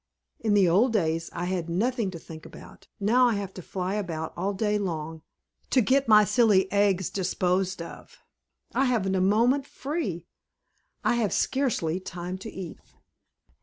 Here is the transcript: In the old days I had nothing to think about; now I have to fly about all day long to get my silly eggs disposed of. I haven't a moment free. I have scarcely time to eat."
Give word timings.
In 0.39 0.55
the 0.55 0.67
old 0.67 0.93
days 0.93 1.29
I 1.31 1.45
had 1.45 1.69
nothing 1.69 2.09
to 2.09 2.17
think 2.17 2.43
about; 2.43 2.87
now 2.99 3.27
I 3.27 3.35
have 3.35 3.53
to 3.53 3.61
fly 3.61 3.93
about 3.93 4.33
all 4.35 4.51
day 4.51 4.79
long 4.79 5.21
to 5.69 5.79
get 5.79 6.07
my 6.07 6.25
silly 6.25 6.71
eggs 6.71 7.11
disposed 7.11 7.83
of. 7.83 8.17
I 8.73 8.85
haven't 8.85 9.13
a 9.13 9.21
moment 9.21 9.67
free. 9.67 10.25
I 11.03 11.17
have 11.17 11.31
scarcely 11.33 11.99
time 11.99 12.39
to 12.39 12.49
eat." 12.49 12.77